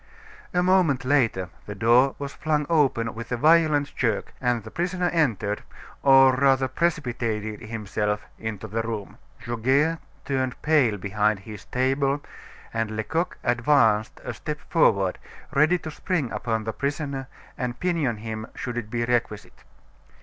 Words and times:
A 0.51 0.63
moment 0.63 1.05
later 1.05 1.49
the 1.67 1.75
door 1.75 2.15
was 2.17 2.33
flung 2.33 2.65
open 2.71 3.13
with 3.13 3.31
a 3.31 3.37
violent 3.37 3.95
jerk, 3.95 4.33
and 4.41 4.63
the 4.63 4.71
prisoner 4.71 5.09
entered, 5.09 5.61
or 6.01 6.35
rather 6.35 6.67
precipitated 6.67 7.69
himself 7.69 8.25
into 8.39 8.67
the 8.67 8.81
room. 8.81 9.19
Goguet 9.45 9.99
turned 10.25 10.59
pale 10.63 10.97
behind 10.97 11.41
his 11.41 11.65
table, 11.65 12.19
and 12.73 12.97
Lecoq 12.97 13.37
advanced 13.43 14.19
a 14.23 14.33
step 14.33 14.59
forward, 14.71 15.19
ready 15.53 15.77
to 15.77 15.91
spring 15.91 16.31
upon 16.31 16.63
the 16.63 16.73
prisoner 16.73 17.27
and 17.55 17.79
pinion 17.79 18.17
him 18.17 18.47
should 18.55 18.77
it 18.77 18.89
be 18.89 19.05
requisite. 19.05 19.63